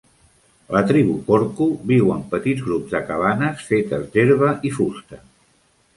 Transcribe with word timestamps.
La 0.75 0.79
tribu 0.91 1.17
korku 1.27 1.67
viu 1.91 2.09
en 2.15 2.25
petits 2.33 2.65
grups 2.69 2.97
de 2.97 3.03
cabanes 3.11 3.63
fetes 3.69 4.09
d'herba 4.17 4.51
i 4.71 4.73
fusta. 4.79 5.25